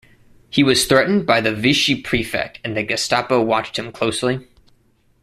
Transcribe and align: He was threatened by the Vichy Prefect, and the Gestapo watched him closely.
He 0.49 0.63
was 0.63 0.87
threatened 0.87 1.27
by 1.27 1.41
the 1.41 1.53
Vichy 1.53 1.93
Prefect, 1.93 2.57
and 2.63 2.75
the 2.75 2.81
Gestapo 2.81 3.39
watched 3.39 3.77
him 3.77 3.91
closely. 3.91 4.47